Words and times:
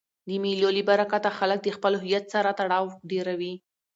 د 0.27 0.29
مېلو 0.43 0.69
له 0.77 0.83
برکته 0.89 1.29
خلک 1.37 1.59
د 1.63 1.67
خپل 1.77 1.93
هویت 2.01 2.25
سره 2.33 2.49
تړاو 2.59 2.85
ډېروي. 3.09 3.53